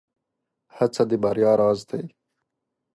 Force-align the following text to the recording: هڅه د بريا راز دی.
هڅه 0.75 1.03
د 1.09 1.11
بريا 1.23 1.51
راز 1.59 1.79
دی. 1.89 2.03